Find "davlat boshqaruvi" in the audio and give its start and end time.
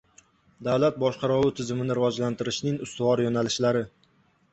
0.67-1.51